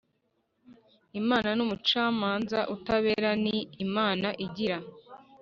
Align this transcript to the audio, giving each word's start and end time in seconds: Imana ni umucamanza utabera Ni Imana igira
Imana 1.21 1.47
ni 1.55 1.61
umucamanza 1.65 2.59
utabera 2.75 3.29
Ni 3.43 3.55
Imana 3.85 4.27
igira 4.45 4.77